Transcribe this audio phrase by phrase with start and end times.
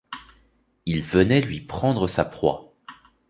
[0.87, 2.73] Il venait lui prendre sa proie.